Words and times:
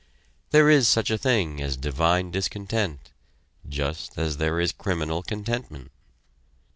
There 0.49 0.67
is 0.67 0.87
such 0.87 1.11
a 1.11 1.17
thing 1.19 1.61
as 1.61 1.77
divine 1.77 2.31
discontent 2.31 3.11
just 3.69 4.17
as 4.17 4.37
there 4.37 4.59
is 4.59 4.71
criminal 4.71 5.21
contentment. 5.21 5.91